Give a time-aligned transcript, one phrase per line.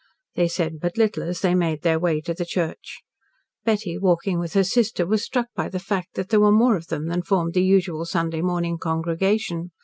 [0.33, 3.03] They said but little as they made their way to the church.
[3.65, 6.87] Betty, walking with her sister, was struck by the fact that there were more of
[6.87, 9.69] them than formed the usual Sunday morning congregation.